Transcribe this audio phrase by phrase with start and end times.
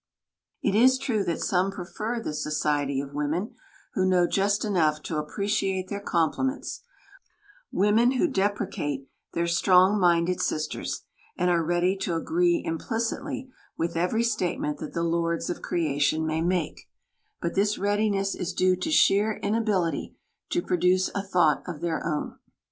[0.63, 3.53] It is true that some prefer the society of women
[3.93, 6.81] who know just enough to appreciate their compliments
[7.71, 11.03] women who deprecate their "strong minded" sisters,
[11.37, 16.41] and are ready to agree implicitly with every statement that the lords of creation may
[16.41, 16.89] make;
[17.39, 20.15] but this readiness is due to sheer inability
[20.49, 22.39] to produce a thought of their own.